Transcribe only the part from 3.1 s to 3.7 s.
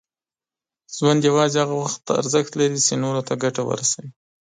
ته ګټه